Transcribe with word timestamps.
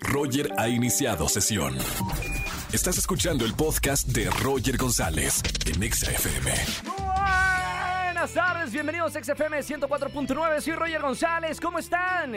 Roger 0.00 0.52
ha 0.58 0.68
iniciado 0.68 1.28
sesión. 1.28 1.76
Estás 2.72 2.98
escuchando 2.98 3.44
el 3.44 3.54
podcast 3.54 4.08
de 4.08 4.30
Roger 4.30 4.76
González 4.76 5.42
en 5.66 5.82
Exa 5.82 6.10
FM. 6.10 6.52
Buenas 6.84 8.32
tardes, 8.32 8.72
bienvenidos 8.72 9.14
a 9.16 9.22
XFM 9.22 9.60
104.9, 9.60 10.60
soy 10.60 10.72
Roger 10.74 11.00
González, 11.00 11.60
¿cómo 11.60 11.78
están? 11.78 12.34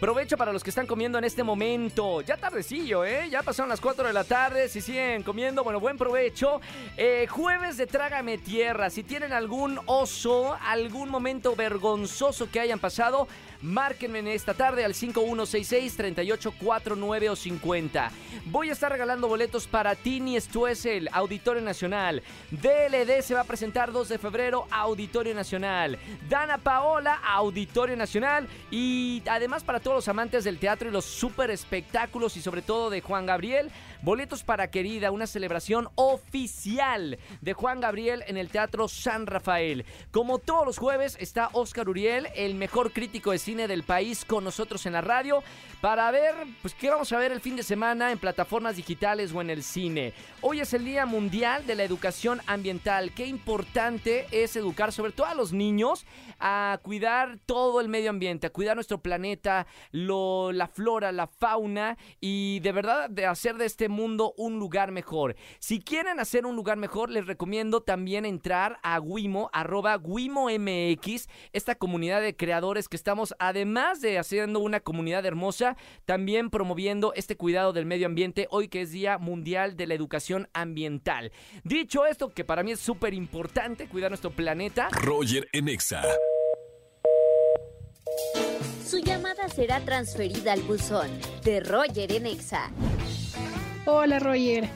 Provecho 0.00 0.38
para 0.38 0.50
los 0.50 0.64
que 0.64 0.70
están 0.70 0.86
comiendo 0.86 1.18
en 1.18 1.24
este 1.24 1.44
momento. 1.44 2.22
Ya 2.22 2.38
tardecillo, 2.38 3.04
¿eh? 3.04 3.28
Ya 3.30 3.42
pasaron 3.42 3.68
las 3.68 3.82
4 3.82 4.06
de 4.06 4.14
la 4.14 4.24
tarde. 4.24 4.70
Si 4.70 4.80
siguen 4.80 5.22
comiendo, 5.22 5.62
bueno, 5.62 5.78
buen 5.78 5.98
provecho. 5.98 6.62
Eh, 6.96 7.26
jueves 7.28 7.76
de 7.76 7.86
Trágame 7.86 8.38
Tierra. 8.38 8.88
Si 8.88 9.02
tienen 9.02 9.34
algún 9.34 9.78
oso, 9.84 10.56
algún 10.62 11.10
momento 11.10 11.54
vergonzoso 11.54 12.50
que 12.50 12.60
hayan 12.60 12.78
pasado, 12.78 13.28
márquenme 13.62 14.18
en 14.20 14.28
esta 14.28 14.54
tarde 14.54 14.84
al 14.84 14.94
5166-3849 14.94 17.30
o 17.30 17.36
50. 17.36 18.12
Voy 18.46 18.70
a 18.70 18.72
estar 18.72 18.90
regalando 18.90 19.28
boletos 19.28 19.66
para 19.66 19.94
Tini 19.94 20.40
Stuessel, 20.40 21.10
Auditorio 21.12 21.60
Nacional. 21.62 22.22
DLD 22.50 23.20
se 23.22 23.34
va 23.34 23.40
a 23.40 23.44
presentar 23.44 23.92
2 23.92 24.08
de 24.08 24.18
febrero, 24.18 24.66
Auditorio 24.70 25.34
Nacional. 25.34 25.98
Dana 26.28 26.58
Paola, 26.58 27.20
Auditorio 27.24 27.96
Nacional. 27.96 28.48
Y 28.70 29.22
además 29.26 29.64
para 29.64 29.80
todos 29.80 29.96
los 29.96 30.08
amantes 30.08 30.44
del 30.44 30.58
teatro 30.58 30.88
y 30.88 30.92
los 30.92 31.04
super 31.04 31.50
espectáculos 31.50 32.36
y 32.36 32.42
sobre 32.42 32.62
todo 32.62 32.90
de 32.90 33.00
Juan 33.00 33.26
Gabriel, 33.26 33.70
boletos 34.02 34.42
para 34.42 34.70
Querida, 34.70 35.10
una 35.10 35.26
celebración 35.26 35.88
oficial 35.94 37.18
de 37.40 37.52
Juan 37.52 37.80
Gabriel 37.80 38.24
en 38.26 38.36
el 38.36 38.48
Teatro 38.48 38.88
San 38.88 39.26
Rafael. 39.26 39.84
Como 40.10 40.38
todos 40.38 40.66
los 40.66 40.78
jueves 40.78 41.16
está 41.20 41.50
Oscar 41.52 41.88
Uriel, 41.88 42.28
el 42.34 42.54
mejor 42.54 42.92
crítico 42.92 43.32
de 43.32 43.38
cine 43.38 43.68
del 43.68 43.82
país, 43.82 44.24
con 44.24 44.44
nosotros 44.44 44.86
en 44.86 44.94
la 44.94 45.00
radio 45.00 45.42
para 45.80 46.10
ver 46.10 46.34
pues 46.62 46.74
qué 46.74 46.90
vamos 46.90 47.12
a 47.12 47.18
ver 47.18 47.32
el 47.32 47.40
fin 47.40 47.56
de 47.56 47.62
semana 47.62 48.12
en 48.12 48.18
plataformas 48.18 48.76
digitales 48.76 49.32
o 49.32 49.40
en 49.40 49.50
el 49.50 49.62
cine. 49.62 50.12
Hoy 50.40 50.60
es 50.60 50.72
el 50.74 50.84
Día 50.84 51.06
Mundial 51.06 51.66
de 51.66 51.74
la 51.74 51.84
Educación 51.84 52.40
Ambiental. 52.46 53.12
Qué 53.12 53.26
importante 53.26 54.26
es 54.30 54.56
educar 54.56 54.92
sobre 54.92 55.12
todo 55.12 55.26
a 55.26 55.34
los 55.34 55.52
niños 55.52 56.06
a 56.38 56.78
cuidar 56.82 57.38
todo 57.44 57.80
el 57.80 57.88
medio 57.88 58.10
ambiente, 58.10 58.46
a 58.46 58.50
cuidar 58.50 58.74
nuestro 58.76 59.02
planeta, 59.02 59.66
la 59.92 60.66
flora, 60.72 61.12
la 61.12 61.26
fauna 61.26 61.98
y 62.20 62.60
de 62.60 62.72
verdad 62.72 63.10
de 63.10 63.26
hacer 63.26 63.56
de 63.56 63.66
este 63.66 63.89
mundo 63.90 64.34
un 64.36 64.58
lugar 64.58 64.92
mejor. 64.92 65.36
Si 65.58 65.80
quieren 65.80 66.20
hacer 66.20 66.46
un 66.46 66.56
lugar 66.56 66.76
mejor, 66.76 67.10
les 67.10 67.26
recomiendo 67.26 67.82
también 67.82 68.24
entrar 68.24 68.78
a 68.82 69.00
Wimo, 69.00 69.50
arroba 69.52 69.96
WimoMX, 69.96 71.28
esta 71.52 71.74
comunidad 71.74 72.20
de 72.20 72.36
creadores 72.36 72.88
que 72.88 72.96
estamos, 72.96 73.34
además 73.38 74.00
de 74.00 74.18
haciendo 74.18 74.60
una 74.60 74.80
comunidad 74.80 75.26
hermosa, 75.26 75.76
también 76.04 76.50
promoviendo 76.50 77.12
este 77.14 77.36
cuidado 77.36 77.72
del 77.72 77.86
medio 77.86 78.06
ambiente 78.06 78.46
hoy 78.50 78.68
que 78.68 78.82
es 78.82 78.92
Día 78.92 79.18
Mundial 79.18 79.76
de 79.76 79.86
la 79.86 79.94
Educación 79.94 80.48
Ambiental. 80.52 81.32
Dicho 81.64 82.06
esto, 82.06 82.30
que 82.30 82.44
para 82.44 82.62
mí 82.62 82.72
es 82.72 82.80
súper 82.80 83.14
importante 83.14 83.88
cuidar 83.88 84.10
nuestro 84.10 84.30
planeta. 84.30 84.88
Roger 84.92 85.48
en 85.52 85.68
Exa. 85.68 86.02
Su 88.84 88.98
llamada 88.98 89.48
será 89.48 89.80
transferida 89.84 90.52
al 90.52 90.62
buzón 90.62 91.08
de 91.44 91.60
Roger 91.60 92.10
en 92.12 92.26
Exa. 92.26 92.72
Hola 93.92 94.20
Roger, 94.20 94.68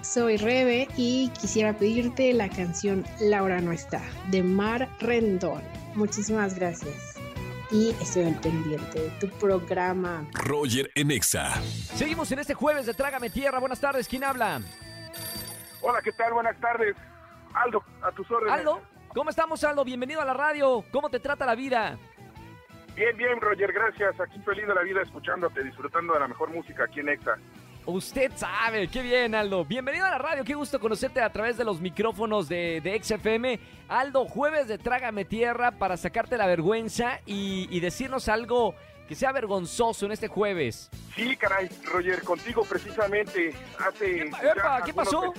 soy 0.00 0.36
Rebe 0.36 0.86
y 0.96 1.28
quisiera 1.30 1.72
pedirte 1.72 2.32
la 2.32 2.48
canción 2.48 3.04
Laura 3.20 3.60
no 3.60 3.72
está 3.72 4.00
de 4.30 4.44
Mar 4.44 4.88
Rendón. 5.00 5.60
Muchísimas 5.96 6.54
gracias. 6.54 7.18
Y 7.72 7.90
estoy 8.00 8.26
al 8.26 8.40
pendiente 8.40 9.00
de 9.00 9.10
tu 9.18 9.28
programa. 9.40 10.24
Roger 10.34 10.88
en 10.94 11.10
Exa. 11.10 11.50
Seguimos 11.96 12.30
en 12.30 12.38
este 12.38 12.54
jueves 12.54 12.86
de 12.86 12.94
Trágame 12.94 13.28
Tierra. 13.28 13.58
Buenas 13.58 13.80
tardes, 13.80 14.06
¿quién 14.06 14.22
habla? 14.22 14.60
Hola, 15.80 16.00
¿qué 16.00 16.12
tal? 16.12 16.32
Buenas 16.32 16.58
tardes. 16.60 16.94
Aldo, 17.54 17.82
a 18.02 18.12
tus 18.12 18.30
órdenes. 18.30 18.54
Aldo, 18.54 18.80
¿cómo 19.08 19.30
estamos 19.30 19.64
Aldo? 19.64 19.84
Bienvenido 19.84 20.20
a 20.20 20.24
la 20.24 20.34
radio. 20.34 20.84
¿Cómo 20.92 21.10
te 21.10 21.18
trata 21.18 21.44
la 21.44 21.56
vida? 21.56 21.98
Bien, 22.94 23.16
bien, 23.16 23.40
Roger, 23.40 23.72
gracias. 23.72 24.20
Aquí 24.20 24.38
feliz 24.44 24.64
de 24.68 24.74
la 24.74 24.82
vida 24.82 25.02
escuchándote, 25.02 25.64
disfrutando 25.64 26.14
de 26.14 26.20
la 26.20 26.28
mejor 26.28 26.50
música 26.50 26.84
aquí 26.84 27.00
en 27.00 27.08
Exa. 27.08 27.36
Usted 27.86 28.32
sabe, 28.34 28.88
qué 28.88 29.02
bien 29.02 29.34
Aldo. 29.34 29.64
Bienvenido 29.64 30.06
a 30.06 30.10
la 30.10 30.18
radio, 30.18 30.42
qué 30.42 30.54
gusto 30.54 30.80
conocerte 30.80 31.20
a 31.20 31.30
través 31.30 31.58
de 31.58 31.64
los 31.64 31.80
micrófonos 31.80 32.48
de, 32.48 32.80
de 32.82 33.02
XFM. 33.02 33.60
Aldo, 33.88 34.24
jueves 34.24 34.68
de 34.68 34.78
Trágame 34.78 35.26
Tierra 35.26 35.72
para 35.72 35.98
sacarte 35.98 36.38
la 36.38 36.46
vergüenza 36.46 37.20
y, 37.26 37.68
y 37.70 37.80
decirnos 37.80 38.28
algo 38.28 38.74
que 39.06 39.14
sea 39.14 39.32
vergonzoso 39.32 40.06
en 40.06 40.12
este 40.12 40.28
jueves. 40.28 40.88
Sí, 41.14 41.36
caray, 41.36 41.68
Roger, 41.84 42.22
contigo 42.22 42.64
precisamente 42.64 43.54
hace... 43.78 44.22
Epa, 44.22 44.82
¿qué 44.82 44.94
pasó? 44.94 45.34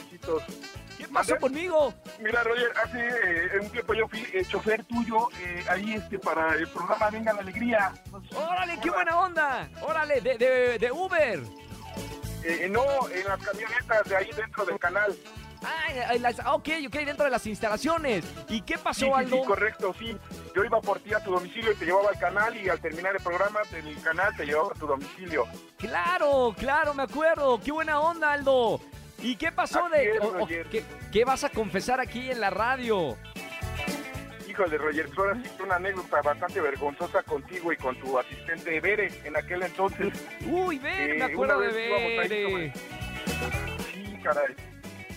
¿Qué 1.00 1.08
pasó 1.08 1.36
conmigo? 1.38 1.96
Mira, 2.20 2.44
Roger, 2.44 2.72
hace 2.84 3.08
eh, 3.08 3.60
un 3.60 3.70
tiempo 3.72 3.96
yo 3.96 4.08
fui 4.08 4.20
eh, 4.34 4.46
chofer 4.48 4.84
tuyo 4.84 5.30
eh, 5.42 5.66
ahí 5.68 5.94
este 5.94 6.20
para 6.20 6.54
el 6.54 6.68
programa 6.68 7.10
Venga 7.10 7.34
la 7.34 7.40
Alegría. 7.40 7.92
No 8.12 8.22
sé 8.22 8.28
si 8.30 8.36
Órale, 8.36 8.80
qué 8.82 8.92
buena 8.92 9.20
onda. 9.20 9.68
Órale, 9.82 10.22
de, 10.22 10.38
de, 10.38 10.78
de 10.78 10.92
Uber. 10.92 11.42
Eh, 12.48 12.70
no, 12.70 12.84
en 13.10 13.24
las 13.26 13.40
camionetas 13.40 14.08
de 14.08 14.16
ahí 14.16 14.30
dentro 14.36 14.66
del 14.66 14.78
canal. 14.80 15.16
Ah, 15.64 16.14
las- 16.20 16.38
ok, 16.40 16.70
ok, 16.88 16.94
dentro 17.06 17.26
de 17.26 17.32
las 17.32 17.48
instalaciones. 17.48 18.24
¿Y 18.50 18.62
qué 18.62 18.78
pasó, 18.78 19.06
Sí, 19.08 19.12
Aldo? 19.12 19.38
sí, 19.38 19.44
correcto, 19.48 19.96
sí. 19.98 20.16
Yo 20.56 20.64
iba 20.64 20.80
por 20.80 21.00
ti 21.00 21.12
a 21.14 21.20
tu 21.24 21.32
domicilio 21.32 21.72
y 21.72 21.76
te 21.76 21.86
llevaba 21.86 22.10
al 22.10 22.20
canal 22.20 22.56
y 22.56 22.70
al 22.70 22.80
terminar 22.80 23.16
el 23.16 23.24
programa 23.24 23.62
del 23.72 24.00
canal 24.04 24.36
te 24.38 24.46
llevaba 24.46 24.70
a 24.76 24.80
tu 24.80 24.86
domicilio. 24.86 25.46
Claro, 25.80 26.54
claro, 26.58 26.94
me 26.94 27.04
acuerdo. 27.04 27.60
Qué 27.60 27.72
buena 27.72 28.00
onda, 28.00 28.34
Aldo. 28.34 28.80
¿Y 29.20 29.38
qué 29.38 29.52
pasó 29.52 29.86
Así 29.86 29.96
de 29.98 30.12
es, 30.12 30.22
o- 30.22 30.28
o- 30.28 30.34
Roger. 30.34 30.68
¿qué, 30.70 30.84
qué 31.12 31.26
vas 31.26 31.44
a 31.44 31.50
confesar 31.50 32.00
aquí 32.00 32.30
en 32.30 32.42
la 32.42 32.52
radio? 32.52 33.18
Híjole, 34.56 34.78
Roger, 34.78 35.10
ahora 35.18 35.38
sí 35.44 35.50
una 35.62 35.76
anécdota 35.76 36.22
bastante 36.22 36.62
vergonzosa 36.62 37.22
contigo 37.24 37.74
y 37.74 37.76
con 37.78 38.00
tu 38.00 38.18
asistente 38.18 38.80
Bere 38.80 39.12
en 39.26 39.36
aquel 39.36 39.64
entonces. 39.64 40.14
Uy, 40.50 40.80
ven, 40.80 41.12
Eh, 41.12 41.14
me 41.16 41.24
acuerdo 41.26 41.60
de. 41.60 42.72
Sí, 43.94 44.18
caray. 44.24 44.56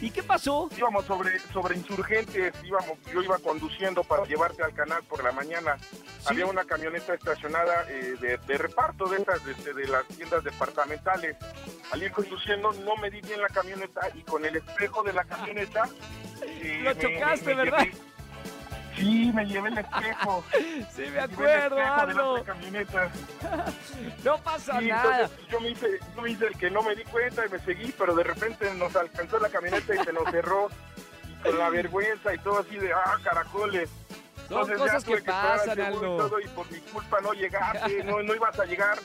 ¿Y 0.00 0.10
qué 0.10 0.24
pasó? 0.24 0.68
Íbamos 0.76 1.04
sobre, 1.06 1.38
sobre 1.52 1.76
insurgentes, 1.76 2.52
íbamos, 2.64 2.98
yo 3.12 3.22
iba 3.22 3.38
conduciendo 3.38 4.02
para 4.02 4.24
llevarte 4.24 4.62
al 4.64 4.74
canal 4.74 5.02
por 5.04 5.22
la 5.22 5.30
mañana. 5.30 5.76
Había 6.26 6.46
una 6.46 6.64
camioneta 6.64 7.14
estacionada 7.14 7.84
eh, 7.88 8.14
de, 8.20 8.38
de 8.38 8.58
reparto 8.58 9.06
de 9.08 9.18
esas, 9.22 9.44
de, 9.44 9.54
de- 9.74 9.86
las 9.88 10.04
tiendas 10.08 10.42
departamentales. 10.42 11.36
Al 11.92 12.02
ir 12.02 12.10
conduciendo 12.10 12.72
no 12.72 12.96
me 12.96 13.08
di 13.10 13.20
bien 13.20 13.40
la 13.40 13.48
camioneta 13.48 14.00
y 14.14 14.22
con 14.22 14.44
el 14.44 14.56
espejo 14.56 15.02
de 15.04 15.12
la 15.12 15.22
camioneta... 15.24 15.88
eh, 16.42 16.80
Lo 16.82 16.94
me- 16.94 17.00
chocaste, 17.00 17.54
me 17.54 17.64
¿verdad? 17.64 17.78
llevé- 17.86 18.07
Sí, 18.98 19.32
me 19.34 19.46
llevé 19.46 19.68
el 19.68 19.78
espejo. 19.78 20.44
Sí, 20.52 21.02
me 21.02 21.04
Llevé 21.04 21.18
el 21.18 21.24
acuerdo, 21.32 21.78
espejo 21.78 21.78
de 21.78 21.82
la 21.84 21.96
Aldo. 21.96 22.30
otra 22.32 22.44
camioneta. 22.54 23.10
No 24.24 24.38
pasa 24.38 24.78
Sí, 24.78 24.86
nada. 24.88 25.22
entonces 25.22 25.48
yo 25.48 25.60
me, 25.60 25.68
hice, 25.70 25.86
yo 26.16 26.22
me 26.22 26.30
hice 26.30 26.46
el 26.46 26.56
que 26.58 26.70
no 26.70 26.82
me 26.82 26.94
di 26.94 27.04
cuenta 27.04 27.46
y 27.46 27.48
me 27.50 27.58
seguí, 27.60 27.92
pero 27.98 28.14
de 28.14 28.24
repente 28.24 28.72
nos 28.74 28.94
alcanzó 28.96 29.38
la 29.38 29.48
camioneta 29.48 29.94
y 29.94 30.04
se 30.04 30.12
nos 30.12 30.30
cerró 30.30 30.68
y 31.28 31.34
con 31.42 31.58
la 31.58 31.70
vergüenza 31.70 32.34
y 32.34 32.38
todo 32.38 32.58
así 32.60 32.76
de, 32.76 32.92
ah, 32.92 33.16
caracoles. 33.22 33.88
Son 34.48 34.62
Entonces 34.62 34.78
cosas 34.78 35.04
ya 35.04 35.08
que 35.08 35.14
al 35.14 35.22
pasan, 35.24 35.74
seguro 35.76 36.14
y 36.14 36.18
todo, 36.18 36.40
y 36.40 36.48
por 36.48 36.70
mi 36.72 36.78
culpa 36.80 37.20
no 37.20 37.32
llegaste, 37.32 38.04
no, 38.04 38.22
no 38.22 38.34
ibas 38.34 38.58
a 38.58 38.64
llegar. 38.64 38.98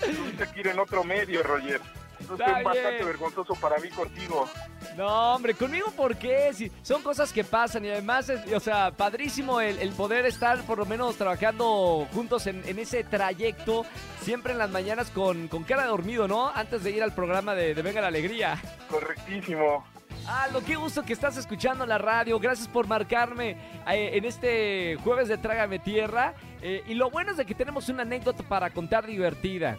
Tuviste 0.00 0.46
que 0.52 0.60
ir 0.60 0.66
en 0.68 0.78
otro 0.78 1.02
medio, 1.02 1.42
Roger. 1.42 1.80
Entonces 2.20 2.46
Está 2.46 2.60
fue 2.62 2.64
bastante 2.64 3.04
vergonzoso 3.04 3.54
para 3.54 3.78
mí 3.78 3.88
contigo. 3.90 4.48
No, 4.96 5.34
hombre, 5.34 5.52
conmigo 5.54 5.90
¿por 5.90 6.16
qué? 6.16 6.52
Si 6.54 6.72
son 6.82 7.02
cosas 7.02 7.30
que 7.32 7.44
pasan 7.44 7.84
y 7.84 7.90
además, 7.90 8.30
es- 8.30 8.50
o 8.52 8.60
sea, 8.60 8.90
padrísimo 8.92 9.60
el, 9.60 9.78
el 9.78 9.90
poder 9.90 10.24
estar 10.24 10.58
por 10.62 10.78
lo 10.78 10.86
menos 10.86 11.16
trabajando 11.16 12.06
juntos 12.14 12.46
en, 12.46 12.62
en 12.66 12.78
ese 12.78 13.04
trayecto, 13.04 13.84
siempre 14.22 14.52
en 14.52 14.58
las 14.58 14.70
mañanas 14.70 15.10
con, 15.10 15.48
con 15.48 15.64
cara 15.64 15.82
de 15.82 15.88
dormido, 15.88 16.26
¿no? 16.28 16.48
Antes 16.48 16.82
de 16.82 16.92
ir 16.92 17.02
al 17.02 17.14
programa 17.14 17.54
de, 17.54 17.74
de 17.74 17.82
Venga 17.82 18.00
la 18.00 18.06
Alegría. 18.08 18.58
Correctísimo. 18.88 19.84
Aldo, 20.26 20.62
qué 20.64 20.74
gusto 20.76 21.02
que 21.04 21.12
estás 21.12 21.36
escuchando 21.36 21.84
la 21.86 21.98
radio. 21.98 22.38
Gracias 22.40 22.66
por 22.66 22.86
marcarme 22.88 23.50
eh, 23.88 24.10
en 24.14 24.24
este 24.24 24.96
jueves 25.04 25.28
de 25.28 25.36
Trágame 25.38 25.78
Tierra. 25.78 26.34
Eh, 26.62 26.82
y 26.88 26.94
lo 26.94 27.10
bueno 27.10 27.32
es 27.32 27.36
de 27.36 27.44
que 27.44 27.54
tenemos 27.54 27.88
una 27.90 28.02
anécdota 28.02 28.42
para 28.42 28.70
contar 28.70 29.06
divertida. 29.06 29.76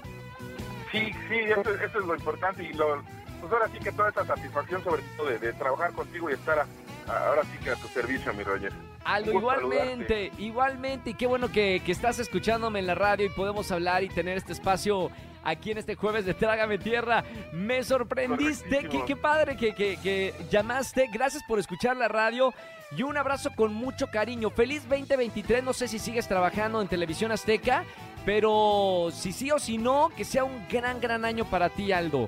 Sí, 0.91 1.11
sí, 1.27 1.35
eso, 1.49 1.61
eso 1.61 1.99
es 1.99 2.05
lo 2.05 2.15
importante 2.15 2.63
y 2.63 2.71
lo, 2.71 3.03
pues 3.41 3.51
ahora 3.53 3.67
sí 3.71 3.79
que 3.79 3.91
toda 3.91 4.09
esta 4.09 4.25
satisfacción 4.25 4.83
sobre 4.83 5.01
todo 5.15 5.27
de, 5.29 5.39
de 5.39 5.53
trabajar 5.53 5.91
contigo 5.93 6.29
y 6.29 6.33
estar 6.33 6.59
a- 6.59 7.27
ahora 7.27 7.43
sí 7.43 7.57
que 7.63 7.69
a 7.71 7.75
tu 7.75 7.87
servicio, 7.87 8.33
mi 8.33 8.43
Roger. 8.43 8.71
Aldo, 9.05 9.31
igualmente, 9.31 10.31
igualmente. 10.37 11.11
Y 11.11 11.13
qué 11.13 11.27
bueno 11.27 11.49
que, 11.51 11.81
que 11.85 11.91
estás 11.93 12.19
escuchándome 12.19 12.79
en 12.79 12.87
la 12.87 12.95
radio 12.95 13.25
y 13.25 13.29
podemos 13.29 13.71
hablar 13.71 14.03
y 14.03 14.09
tener 14.09 14.37
este 14.37 14.51
espacio 14.51 15.09
aquí 15.43 15.71
en 15.71 15.77
este 15.77 15.95
jueves 15.95 16.25
de 16.25 16.33
Trágame 16.33 16.77
Tierra. 16.77 17.23
Me 17.53 17.83
sorprendiste, 17.83 18.89
qué, 18.89 19.03
qué 19.05 19.15
padre 19.15 19.55
que, 19.55 19.73
que- 19.73 19.97
que 20.03 20.33
llamaste. 20.49 21.07
Gracias 21.13 21.41
por 21.47 21.59
escuchar 21.59 21.95
la 21.95 22.09
radio 22.09 22.53
y 22.97 23.03
un 23.03 23.15
abrazo 23.15 23.51
con 23.55 23.73
mucho 23.73 24.07
cariño. 24.07 24.49
Feliz 24.49 24.81
2023, 24.89 25.63
no 25.63 25.71
sé 25.71 25.87
si 25.87 25.99
sigues 25.99 26.27
trabajando 26.27 26.81
en 26.81 26.89
Televisión 26.89 27.31
Azteca, 27.31 27.85
pero 28.25 29.07
si 29.13 29.31
sí 29.31 29.51
o 29.51 29.59
si 29.59 29.77
no, 29.77 30.09
que 30.15 30.25
sea 30.25 30.43
un 30.43 30.67
gran, 30.69 30.99
gran 30.99 31.23
año 31.23 31.45
para 31.45 31.69
ti, 31.69 31.93
Aldo. 31.93 32.27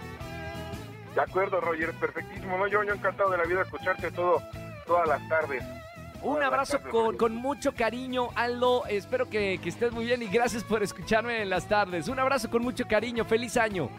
De 1.15 1.21
acuerdo, 1.21 1.59
Roger, 1.61 1.93
perfectísimo. 1.93 2.57
¿no? 2.57 2.67
Yo, 2.67 2.83
yo 2.83 2.93
encantado 2.93 3.29
de 3.31 3.37
la 3.37 3.43
vida 3.43 3.61
escucharte 3.61 4.11
todo, 4.11 4.41
todas 4.85 5.07
las 5.07 5.27
tardes. 5.27 5.63
Un 6.21 6.43
abrazo 6.43 6.81
con, 6.81 7.15
con, 7.15 7.33
mucho 7.35 7.73
cariño, 7.73 8.29
Aldo. 8.35 8.85
Espero 8.87 9.29
que, 9.29 9.59
que, 9.63 9.69
estés 9.69 9.93
muy 9.93 10.05
bien 10.05 10.21
y 10.21 10.27
gracias 10.27 10.65
por 10.65 10.83
escucharme 10.83 11.41
en 11.41 11.49
las 11.49 11.67
tardes. 11.67 12.09
Un 12.09 12.19
abrazo 12.19 12.49
con 12.49 12.61
mucho 12.61 12.85
cariño. 12.85 13.23
Feliz 13.23 13.55
año. 13.55 13.89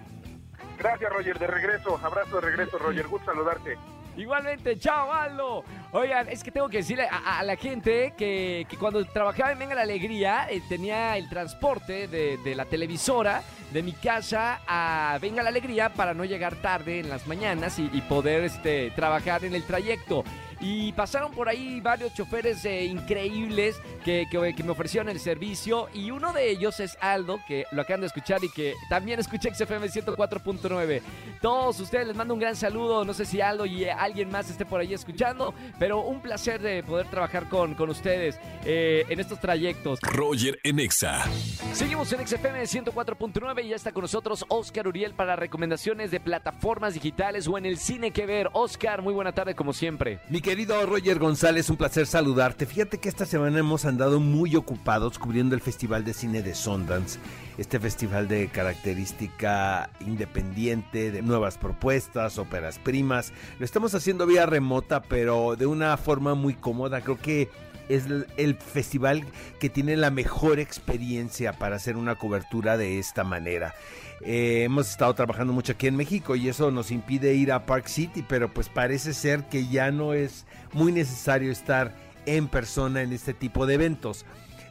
Gracias, 0.79 1.11
Roger. 1.11 1.39
De 1.39 1.47
regreso. 1.47 1.99
Abrazo 2.03 2.37
de 2.37 2.43
regreso, 2.43 2.79
Roger. 2.79 3.07
Gusto 3.07 3.33
saludarte. 3.33 3.79
Igualmente, 4.21 4.79
chao, 4.79 5.11
Aldo. 5.11 5.65
Oigan, 5.93 6.29
es 6.29 6.45
que 6.45 6.51
tengo 6.51 6.69
que 6.69 6.79
decirle 6.79 7.09
a, 7.11 7.43
la 7.43 7.57
gente 7.57 8.13
que, 8.19 8.67
que, 8.69 8.77
cuando 8.77 9.03
trabajaba 9.07 9.53
en 9.53 9.59
Venga 9.59 9.75
la 9.75 9.81
Alegría 9.81 10.47
eh, 10.51 10.61
tenía 10.69 11.17
el 11.17 11.27
transporte 11.31 12.07
de, 12.07 12.37
de, 12.37 12.55
la 12.55 12.67
televisora 12.67 13.43
de 13.73 13.83
mi 13.83 13.93
casa 13.93 14.61
a 14.67 15.19
Venga 15.23 15.43
la 15.43 15.49
Alegría 15.49 15.95
para 15.95 16.13
no 16.13 16.27
llegar 16.27 16.57
tarde 16.57 17.01
en 17.01 17.09
las 17.09 17.27
mañanas 17.27 17.79
y, 17.79 17.89
y 17.95 18.03
poder 18.03 18.45
este, 18.45 18.91
trabajar 18.91 19.43
en 19.47 19.55
el 19.55 19.65
trayecto. 19.65 20.23
Y 20.61 20.93
pasaron 20.93 21.33
por 21.33 21.49
ahí 21.49 21.81
varios 21.81 22.12
choferes 22.15 22.65
eh, 22.65 22.85
increíbles 22.85 23.81
que, 24.05 24.27
que, 24.31 24.55
que, 24.55 24.62
me 24.62 24.71
ofrecieron 24.71 25.09
el 25.09 25.19
servicio. 25.19 25.89
Y 25.95 26.11
uno 26.11 26.33
de 26.33 26.51
ellos 26.51 26.81
es 26.81 26.97
Aldo, 27.01 27.41
que 27.47 27.65
lo 27.73 27.83
acaban 27.83 28.03
de 28.03 28.09
escuchar 28.09 28.45
y 28.45 28.51
que 28.51 28.75
también 28.89 29.21
escuché 29.21 29.53
XFM 29.55 29.89
104.9. 29.89 31.01
Todos 31.41 31.81
ustedes 31.81 32.07
les 32.07 32.17
mando 32.17 32.35
un 32.35 32.41
gran 32.41 32.57
saludo. 32.57 33.05
No 33.05 33.15
sé 33.15 33.25
si 33.25 33.41
Aldo 33.41 33.65
y 33.65 33.87
alguien 33.87 34.31
más 34.31 34.51
esté 34.51 34.67
por 34.67 34.81
ahí 34.81 34.93
escuchando, 34.93 35.55
pero 35.79 36.03
un 36.03 36.21
placer 36.21 36.61
de 36.61 36.83
poder 36.83 37.07
trabajar 37.07 37.49
con, 37.49 37.75
con 37.75 37.91
ustedes 37.91 38.39
eh, 38.65 39.05
en 39.09 39.21
estos 39.21 39.41
trayectos. 39.41 40.01
Roger 40.03 40.59
Enexa. 40.62 41.25
Seguimos 41.73 42.12
en 42.12 42.27
XFM 42.27 42.62
104.9 42.62 43.65
y 43.65 43.69
ya 43.69 43.77
está 43.77 43.93
con 43.93 44.03
nosotros 44.03 44.45
Oscar 44.49 44.89
Uriel 44.89 45.15
para 45.15 45.37
recomendaciones 45.37 46.11
de 46.11 46.21
plataformas 46.21 46.95
digitales 46.95 47.49
o 47.49 47.57
en 47.57 47.67
el 47.67 47.79
cine 47.79 48.11
que 48.11 48.27
ver. 48.27 48.51
Oscar, 48.53 49.03
muy 49.03 49.15
buena 49.15 49.33
tarde 49.33 49.55
como 49.55 49.73
siempre. 49.73 50.21
Mi 50.29 50.41
querido 50.50 50.85
Roger 50.85 51.20
González, 51.20 51.70
un 51.70 51.76
placer 51.76 52.08
saludarte. 52.08 52.67
Fíjate 52.67 52.99
que 52.99 53.08
esta 53.08 53.25
semana 53.25 53.61
hemos 53.61 53.85
andado 53.85 54.19
muy 54.19 54.56
ocupados 54.56 55.17
cubriendo 55.17 55.55
el 55.55 55.61
Festival 55.61 56.05
de 56.05 56.12
Cine 56.12 56.43
de 56.43 56.56
Sundance, 56.56 57.20
este 57.56 57.79
festival 57.79 58.26
de 58.26 58.49
característica 58.49 59.91
independiente, 60.00 61.12
de 61.12 61.23
nuevas 61.23 61.56
propuestas, 61.56 62.37
óperas 62.37 62.81
primas. 62.81 63.32
Lo 63.61 63.64
estamos 63.64 63.94
haciendo 63.94 64.26
vía 64.26 64.44
remota, 64.44 65.02
pero 65.02 65.55
de 65.55 65.67
una 65.67 65.97
forma 65.97 66.35
muy 66.35 66.55
cómoda. 66.55 67.00
Creo 67.00 67.20
que 67.20 67.49
es 67.91 68.05
el 68.37 68.55
festival 68.55 69.25
que 69.59 69.69
tiene 69.69 69.97
la 69.97 70.11
mejor 70.11 70.61
experiencia 70.61 71.53
para 71.53 71.77
hacer 71.77 71.97
una 71.97 72.15
cobertura 72.15 72.77
de 72.77 72.99
esta 72.99 73.25
manera. 73.25 73.75
Eh, 74.23 74.65
hemos 74.65 74.91
estado 74.91 75.15
trabajando 75.15 75.53
mucho 75.53 75.73
aquí 75.73 75.87
en 75.87 75.97
México 75.97 76.37
y 76.37 76.49
eso 76.49 76.71
nos 76.71 76.91
impide 76.91 77.35
ir 77.35 77.53
a 77.53 77.67
Park 77.67 77.87
City, 77.87 78.25
pero 78.27 78.53
pues 78.53 78.69
parece 78.69 79.15
ser 79.15 79.45
que 79.49 79.67
ya 79.67 79.91
no 79.91 80.13
es 80.13 80.47
muy 80.73 80.93
necesario 80.93 81.51
estar 81.51 81.95
en 82.27 82.49
persona 82.49 83.03
en 83.03 83.13
este 83.13 83.35
tipo 83.35 83.67
de 83.67 83.75
eventos. 83.75 84.27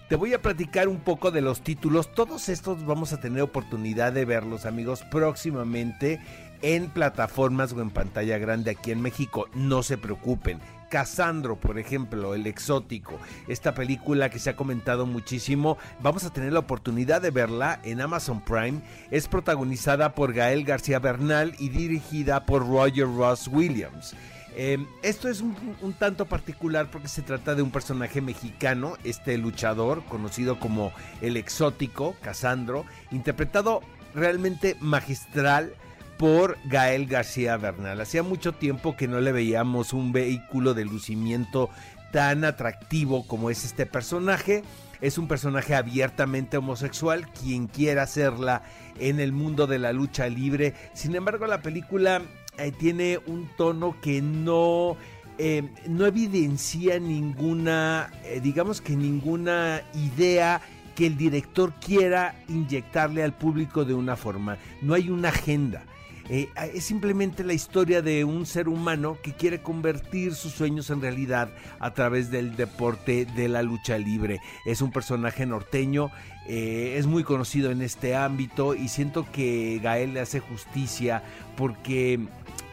Te 0.07 0.15
voy 0.15 0.33
a 0.33 0.41
platicar 0.41 0.87
un 0.87 0.99
poco 0.99 1.29
de 1.29 1.41
los 1.41 1.61
títulos. 1.61 2.13
Todos 2.13 2.49
estos 2.49 2.85
vamos 2.85 3.13
a 3.13 3.19
tener 3.19 3.41
oportunidad 3.41 4.13
de 4.13 4.25
verlos, 4.25 4.65
amigos, 4.65 5.03
próximamente 5.11 6.19
en 6.61 6.89
plataformas 6.89 7.73
o 7.73 7.81
en 7.81 7.89
pantalla 7.89 8.37
grande 8.37 8.71
aquí 8.71 8.91
en 8.91 9.01
México. 9.01 9.47
No 9.53 9.83
se 9.83 9.97
preocupen. 9.97 10.59
Casandro, 10.89 11.59
por 11.59 11.79
ejemplo, 11.79 12.35
El 12.35 12.47
Exótico, 12.47 13.19
esta 13.47 13.73
película 13.73 14.29
que 14.29 14.39
se 14.39 14.49
ha 14.49 14.55
comentado 14.55 15.05
muchísimo, 15.05 15.77
vamos 16.01 16.23
a 16.23 16.33
tener 16.33 16.51
la 16.51 16.59
oportunidad 16.59 17.21
de 17.21 17.31
verla 17.31 17.79
en 17.83 18.01
Amazon 18.01 18.43
Prime. 18.43 18.81
Es 19.11 19.27
protagonizada 19.27 20.15
por 20.15 20.33
Gael 20.33 20.65
García 20.65 20.99
Bernal 20.99 21.55
y 21.59 21.69
dirigida 21.69 22.45
por 22.45 22.67
Roger 22.67 23.05
Ross 23.05 23.47
Williams. 23.47 24.15
Eh, 24.55 24.83
esto 25.03 25.29
es 25.29 25.41
un, 25.41 25.55
un, 25.81 25.93
tanto 25.93 26.25
particular 26.25 26.89
porque 26.91 27.07
se 27.07 27.21
trata 27.21 27.53
de 27.53 27.61
un 27.61 27.71
personaje 27.71 28.19
mexicano, 28.19 28.97
este 29.03 29.37
luchador 29.37 30.03
conocido 30.05 30.59
como 30.59 30.91
el 31.21 31.37
exótico, 31.37 32.15
Casandro, 32.21 32.85
interpretado 33.11 33.81
realmente 34.13 34.75
magistral 34.81 35.73
por 36.19 36.57
Gael 36.65 37.05
García 37.05 37.55
Bernal. 37.55 38.01
Hacía 38.01 38.23
mucho 38.23 38.51
tiempo 38.51 38.97
que 38.97 39.07
no 39.07 39.21
le 39.21 39.31
veíamos 39.31 39.93
un 39.93 40.11
vehículo 40.11 40.73
de 40.73 40.83
lucimiento 40.83 41.69
tan 42.11 42.43
atractivo 42.43 43.25
como 43.25 43.49
es 43.49 43.63
este 43.63 43.85
personaje. 43.85 44.63
Es 44.99 45.17
un 45.17 45.29
personaje 45.29 45.75
abiertamente 45.75 46.57
homosexual, 46.57 47.29
quien 47.31 47.67
quiera 47.67 48.03
hacerla 48.03 48.63
en 48.99 49.21
el 49.21 49.31
mundo 49.31 49.65
de 49.65 49.79
la 49.79 49.93
lucha 49.93 50.27
libre. 50.27 50.73
Sin 50.93 51.15
embargo, 51.15 51.47
la 51.47 51.61
película 51.61 52.21
eh, 52.57 52.73
tiene 52.77 53.17
un 53.25 53.49
tono 53.55 53.95
que 54.01 54.21
no, 54.21 54.97
eh, 55.37 55.69
no 55.87 56.05
evidencia 56.05 56.99
ninguna, 56.99 58.11
eh, 58.25 58.41
digamos 58.43 58.81
que 58.81 58.97
ninguna 58.97 59.83
idea 59.93 60.59
que 60.97 61.07
el 61.07 61.15
director 61.15 61.71
quiera 61.79 62.35
inyectarle 62.49 63.23
al 63.23 63.31
público 63.31 63.85
de 63.85 63.93
una 63.93 64.17
forma. 64.17 64.57
No 64.81 64.95
hay 64.95 65.09
una 65.09 65.29
agenda. 65.29 65.85
Eh, 66.29 66.49
es 66.75 66.83
simplemente 66.83 67.43
la 67.43 67.53
historia 67.53 68.03
de 68.03 68.23
un 68.23 68.45
ser 68.45 68.69
humano 68.69 69.17
que 69.23 69.33
quiere 69.33 69.61
convertir 69.61 70.35
sus 70.35 70.53
sueños 70.53 70.91
en 70.91 71.01
realidad 71.01 71.49
a 71.79 71.93
través 71.93 72.29
del 72.29 72.55
deporte 72.55 73.25
de 73.25 73.49
la 73.49 73.63
lucha 73.63 73.97
libre. 73.97 74.39
Es 74.65 74.81
un 74.81 74.91
personaje 74.91 75.47
norteño, 75.47 76.11
eh, 76.47 76.95
es 76.97 77.07
muy 77.07 77.23
conocido 77.23 77.71
en 77.71 77.81
este 77.81 78.15
ámbito 78.15 78.75
y 78.75 78.89
siento 78.89 79.25
que 79.31 79.79
Gael 79.81 80.13
le 80.13 80.19
hace 80.19 80.39
justicia 80.39 81.23
porque 81.57 82.19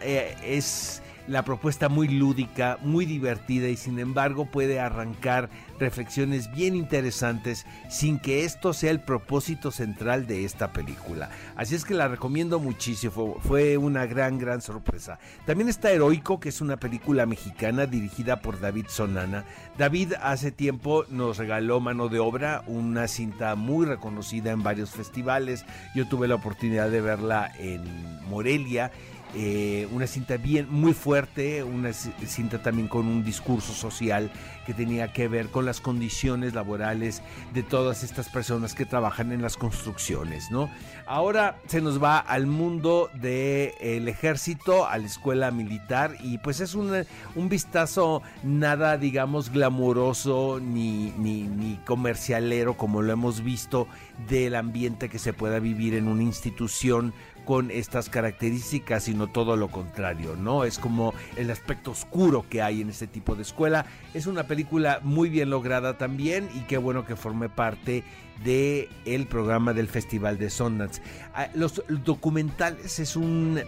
eh, 0.03 0.37
es 0.45 1.03
la 1.29 1.43
propuesta 1.43 1.89
muy 1.89 2.09
lúdica, 2.09 2.79
muy 2.83 3.05
divertida 3.05 3.69
y 3.69 3.77
sin 3.77 3.99
embargo 3.99 4.47
puede 4.47 4.81
arrancar 4.81 5.51
reflexiones 5.79 6.51
bien 6.53 6.75
interesantes 6.77 7.67
sin 7.89 8.19
que 8.19 8.45
esto 8.45 8.73
sea 8.73 8.91
el 8.91 9.01
propósito 9.01 9.71
central 9.71 10.27
de 10.27 10.45
esta 10.45 10.73
película. 10.73 11.31
Así 11.57 11.75
es 11.75 11.85
que 11.85 11.95
la 11.95 12.09
recomiendo 12.09 12.59
muchísimo, 12.59 13.39
fue 13.41 13.77
una 13.77 14.07
gran, 14.07 14.39
gran 14.39 14.61
sorpresa. 14.63 15.19
También 15.45 15.69
está 15.69 15.91
Heroico, 15.91 16.41
que 16.41 16.49
es 16.49 16.61
una 16.61 16.77
película 16.77 17.27
mexicana 17.27 17.87
dirigida 17.87 18.41
por 18.41 18.61
David 18.61 18.87
Sonana. 18.89 19.45
David 19.79 20.15
hace 20.23 20.53
tiempo 20.53 21.05
nos 21.11 21.39
regaló 21.39 21.81
Mano 21.81 22.09
de 22.09 22.19
Obra, 22.19 22.63
una 22.67 23.09
cinta 23.09 23.55
muy 23.55 23.87
reconocida 23.87 24.53
en 24.53 24.63
varios 24.63 24.91
festivales. 24.91 25.65
Yo 25.95 26.09
tuve 26.09 26.29
la 26.29 26.37
oportunidad 26.37 26.91
de 26.91 27.01
verla 27.01 27.53
en 27.59 27.83
Morelia 28.29 28.91
eh, 29.39 29.87
una 29.93 30.07
cinta 30.07 30.39
bien 30.39 30.67
muy 30.71 30.95
fuerte, 30.95 31.63
una 31.63 31.93
cinta 31.93 32.63
también 32.63 32.89
con 32.89 33.07
un 33.07 33.23
discurso 33.23 33.75
social 33.75 34.31
que 34.65 34.73
tenía 34.73 35.13
que 35.13 35.29
ver 35.29 35.49
con 35.49 35.67
las 35.67 35.83
condiciones 35.83 36.55
laborales 36.55 37.23
de 37.53 37.63
todas 37.63 38.03
estas 38.03 38.31
personas 38.31 38.75
que 38.75 38.87
trabajan 38.87 39.33
en 39.33 39.43
las 39.43 39.59
construcciones, 39.59 40.51
¿no? 40.51 40.71
Ahora 41.07 41.59
se 41.67 41.83
nos 41.83 42.03
va 42.03 42.19
al 42.19 42.47
mundo 42.47 43.11
del 43.13 44.09
ejército, 44.09 44.89
a 44.89 44.97
la 44.97 45.05
escuela 45.07 45.51
militar 45.51 46.17
y 46.23 46.39
pues 46.39 46.61
es 46.61 46.75
un, 46.75 47.05
un 47.35 47.49
vistazo 47.51 48.23
nada, 48.43 48.97
digamos, 48.97 49.51
glamoroso 49.51 50.61
ni, 50.63 51.13
ni, 51.19 51.43
ni 51.43 51.77
comercialero 51.85 52.79
como 52.79 53.03
lo 53.03 53.13
hemos 53.13 53.43
visto 53.43 53.87
del 54.31 54.55
ambiente 54.55 55.11
que 55.11 55.19
se 55.19 55.35
pueda 55.35 55.59
vivir 55.59 55.93
en 55.93 56.09
una 56.09 56.23
institución 56.23 57.13
con 57.47 57.71
estas 57.71 58.11
características, 58.11 59.05
sino 59.05 59.29
todo 59.29 59.57
lo 59.57 59.69
contrario, 59.69 60.37
¿no? 60.37 60.65
Es 60.65 60.79
como 60.79 61.15
el 61.37 61.51
aspecto 61.51 61.93
oscuro 61.93 62.45
que 62.51 62.61
hay 62.61 62.83
en 62.83 62.91
este 62.91 63.07
tipo 63.07 63.35
de 63.37 63.43
escuela. 63.43 63.87
Es 64.13 64.27
una 64.27 64.43
película 64.49 65.01
muy 65.03 65.31
bien 65.31 65.49
lograda 65.49 65.97
también 65.97 66.51
y 66.55 66.61
qué 66.63 66.77
bueno 66.77 67.07
que 67.07 67.17
forme 67.17 67.49
parte 67.49 68.05
de 68.45 68.89
el 69.05 69.27
programa 69.27 69.73
del 69.73 69.89
Festival 69.89 70.39
de 70.39 70.51
Sundance. 70.51 71.01
Ah, 71.35 71.49
los 71.55 71.83
documentales 72.05 72.99
es 72.99 73.17
un 73.17 73.61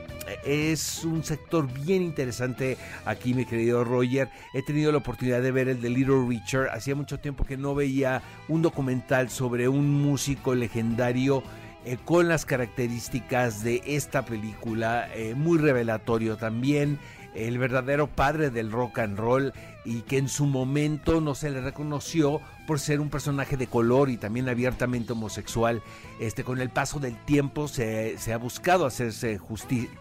es 0.45 1.05
un 1.05 1.25
sector 1.25 1.73
bien 1.73 2.03
interesante 2.03 2.77
aquí, 3.07 3.33
mi 3.33 3.45
querido 3.45 3.85
Roger. 3.85 4.29
He 4.55 4.63
tenido 4.63 4.91
la 4.93 4.99
oportunidad 4.99 5.41
de 5.41 5.53
ver 5.53 5.69
el 5.69 5.81
de 5.81 5.89
Little 5.89 6.27
Richard. 6.29 6.69
Hacía 6.71 6.95
mucho 6.95 7.19
tiempo 7.21 7.45
que 7.45 7.57
no 7.57 7.75
veía 7.75 8.23
un 8.49 8.61
documental 8.61 9.31
sobre 9.31 9.69
un 9.69 10.03
músico 10.03 10.55
legendario 10.55 11.43
eh, 11.89 11.97
con 12.05 12.29
las 12.29 12.45
características 12.45 13.63
de 13.63 13.81
esta 13.87 14.27
película, 14.27 15.09
eh, 15.15 15.35
muy 15.35 15.57
revelatorio 15.57 16.37
también, 16.37 16.99
el 17.35 17.57
verdadero 17.57 18.09
padre 18.09 18.51
del 18.51 18.71
rock 18.71 18.99
and 18.99 19.19
roll 19.19 19.55
y 19.87 20.03
que 20.03 20.19
en 20.19 20.29
su 20.29 20.45
momento 20.45 21.23
no 21.23 21.35
se 21.35 21.49
le 21.49 21.63
reconoció 21.63 22.43
por 22.67 22.79
ser 22.79 23.01
un 23.01 23.09
personaje 23.09 23.57
de 23.57 23.69
color 23.69 24.11
y 24.11 24.19
también 24.19 24.51
abiertamente 24.51 25.15
homosexual. 25.15 25.83
Este, 26.21 26.45
con 26.45 26.61
el 26.61 26.69
paso 26.69 27.01
del 27.01 27.17
tiempo 27.25 27.69
se, 27.69 28.19
se 28.19 28.35
ha 28.35 28.37
buscado 28.37 28.85
hacerse 28.85 29.41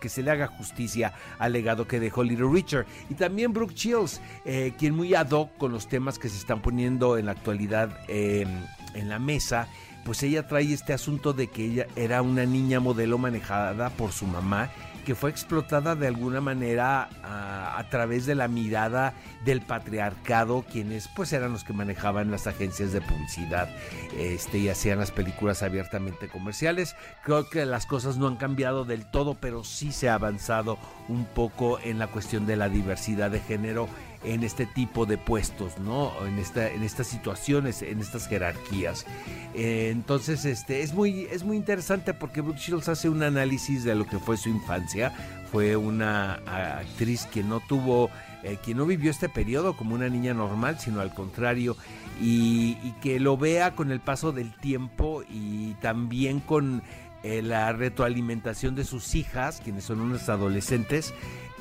que 0.01 0.09
se 0.09 0.23
le 0.23 0.31
haga 0.31 0.47
justicia 0.47 1.13
al 1.39 1.53
legado 1.53 1.87
que 1.87 2.01
dejó 2.01 2.21
Little 2.21 2.51
Richard. 2.51 2.85
Y 3.09 3.13
también 3.13 3.53
Brooke 3.53 3.75
Chills, 3.75 4.19
eh, 4.43 4.73
quien 4.77 4.93
muy 4.93 5.15
ad 5.15 5.31
hoc 5.31 5.55
con 5.57 5.71
los 5.71 5.87
temas 5.87 6.19
que 6.19 6.27
se 6.27 6.37
están 6.37 6.61
poniendo 6.61 7.17
en 7.17 7.27
la 7.27 7.31
actualidad 7.31 7.97
en 8.09 9.09
la 9.09 9.19
mesa 9.19 9.69
pues 10.07 10.23
ella 10.23 10.47
trae 10.47 10.71
este 10.71 10.93
asunto 10.93 11.33
de 11.33 11.47
que 11.47 11.65
ella 11.65 11.87
era 11.97 12.21
una 12.21 12.45
niña 12.45 12.79
modelo 12.79 13.17
manejada 13.17 13.89
por 13.89 14.13
su 14.13 14.25
mamá 14.25 14.69
que 15.05 15.15
fue 15.15 15.29
explotada 15.29 15.95
de 15.95 16.07
alguna 16.07 16.39
manera 16.39 17.09
a, 17.23 17.77
a, 17.77 17.89
través 17.89 18.25
de 18.25 18.35
la 18.35 18.47
mirada 18.47 19.13
del 19.45 19.61
patriarcado, 19.61 20.65
quienes 20.69 21.09
pues 21.09 21.31
eran 21.31 21.53
los 21.53 21.63
que 21.63 21.71
manejaban 21.71 22.29
las 22.29 22.45
agencias 22.45 22.91
de 22.91 22.99
publicidad 22.99 23.69
este, 24.17 24.57
y 24.57 24.69
hacían 24.69 24.99
las 24.99 25.11
películas 25.11 25.63
abiertamente 25.63 26.27
comerciales. 26.27 26.95
Creo 27.23 27.49
que 27.49 27.65
las 27.65 27.85
cosas 27.85 28.17
no 28.17 28.27
han 28.27 28.35
cambiado 28.35 28.83
del 28.83 29.05
todo, 29.05 29.35
pero 29.35 29.63
sí 29.63 29.93
se 29.93 30.09
ha 30.09 30.15
avanzado 30.15 30.77
un 31.07 31.23
poco 31.23 31.79
en 31.79 31.99
la 31.99 32.07
cuestión 32.07 32.45
de 32.45 32.57
la 32.57 32.67
diversidad 32.67 33.31
de 33.31 33.39
género 33.39 33.87
en 34.23 34.43
este 34.43 34.65
tipo 34.65 35.05
de 35.05 35.17
puestos, 35.17 35.77
¿no? 35.79 36.11
En, 36.25 36.39
esta, 36.39 36.69
en 36.71 36.83
estas 36.83 37.07
situaciones, 37.07 37.81
en 37.81 37.99
estas 37.99 38.27
jerarquías. 38.27 39.05
Eh, 39.53 39.89
entonces, 39.91 40.45
este, 40.45 40.81
es 40.81 40.93
muy, 40.93 41.27
es 41.31 41.43
muy 41.43 41.57
interesante 41.57 42.13
porque 42.13 42.41
Brooke 42.41 42.59
Shields 42.59 42.89
hace 42.89 43.09
un 43.09 43.23
análisis 43.23 43.83
de 43.83 43.95
lo 43.95 44.05
que 44.05 44.19
fue 44.19 44.37
su 44.37 44.49
infancia. 44.49 45.13
Fue 45.51 45.75
una 45.75 46.33
actriz 46.79 47.25
que 47.25 47.43
no 47.43 47.61
tuvo, 47.61 48.09
eh, 48.43 48.57
que 48.63 48.75
no 48.75 48.85
vivió 48.85 49.11
este 49.11 49.29
periodo 49.29 49.77
como 49.77 49.95
una 49.95 50.09
niña 50.09 50.33
normal, 50.33 50.77
sino 50.79 50.99
al 50.99 51.13
contrario, 51.13 51.77
y, 52.21 52.75
que 53.01 53.19
lo 53.19 53.37
vea 53.37 53.75
con 53.75 53.91
el 53.91 53.99
paso 53.99 54.31
del 54.31 54.53
tiempo 54.53 55.23
y 55.29 55.73
también 55.75 56.39
con 56.39 56.81
eh, 57.23 57.41
la 57.41 57.71
retroalimentación 57.71 58.75
de 58.75 58.83
sus 58.83 59.15
hijas, 59.15 59.61
quienes 59.63 59.85
son 59.85 60.01
unas 60.01 60.27
adolescentes, 60.27 61.13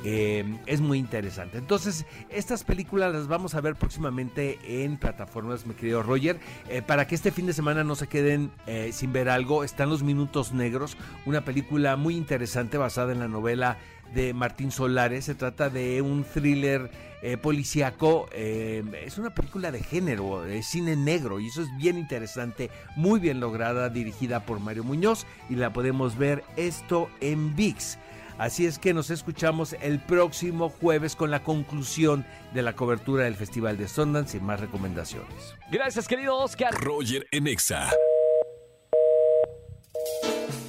eh, 0.03 0.45
es 0.65 0.81
muy 0.81 0.99
interesante. 0.99 1.57
Entonces, 1.57 2.05
estas 2.29 2.63
películas 2.63 3.13
las 3.13 3.27
vamos 3.27 3.55
a 3.55 3.61
ver 3.61 3.75
próximamente 3.75 4.59
en 4.83 4.97
plataformas, 4.97 5.65
mi 5.65 5.73
querido 5.73 6.03
Roger. 6.03 6.39
Eh, 6.69 6.81
para 6.81 7.07
que 7.07 7.15
este 7.15 7.31
fin 7.31 7.47
de 7.47 7.53
semana 7.53 7.83
no 7.83 7.95
se 7.95 8.07
queden 8.07 8.51
eh, 8.67 8.91
sin 8.93 9.11
ver 9.11 9.29
algo, 9.29 9.63
están 9.63 9.89
Los 9.89 10.03
Minutos 10.03 10.53
Negros, 10.53 10.97
una 11.25 11.41
película 11.41 11.95
muy 11.95 12.15
interesante 12.15 12.77
basada 12.77 13.11
en 13.11 13.19
la 13.19 13.27
novela 13.27 13.77
de 14.13 14.33
Martín 14.33 14.71
Solares. 14.71 15.25
Se 15.25 15.35
trata 15.35 15.69
de 15.69 16.01
un 16.01 16.23
thriller 16.23 16.91
eh, 17.21 17.35
policíaco. 17.37 18.29
Es 18.31 19.17
una 19.17 19.31
película 19.31 19.71
de 19.71 19.81
género, 19.81 20.45
es 20.45 20.67
cine 20.67 20.95
negro 20.95 21.39
y 21.39 21.47
eso 21.47 21.63
es 21.63 21.75
bien 21.77 21.97
interesante, 21.97 22.69
muy 22.95 23.19
bien 23.19 23.39
lograda, 23.39 23.89
dirigida 23.89 24.45
por 24.45 24.59
Mario 24.59 24.83
Muñoz 24.83 25.25
y 25.49 25.55
la 25.55 25.73
podemos 25.73 26.17
ver 26.17 26.43
esto 26.55 27.09
en 27.19 27.55
VIX. 27.55 27.97
Así 28.37 28.67
es 28.67 28.77
que 28.77 28.93
nos 28.93 29.09
escuchamos 29.09 29.75
el 29.81 29.99
próximo 29.99 30.69
jueves 30.69 31.15
con 31.15 31.31
la 31.31 31.43
conclusión 31.43 32.25
de 32.53 32.61
la 32.61 32.73
cobertura 32.73 33.23
del 33.23 33.35
Festival 33.35 33.77
de 33.77 33.87
Sundance 33.87 34.37
y 34.37 34.39
más 34.39 34.59
recomendaciones. 34.59 35.55
Gracias, 35.71 36.07
querido 36.07 36.37
Oscar. 36.37 36.73
Roger 36.75 37.25
Enexa. 37.31 37.89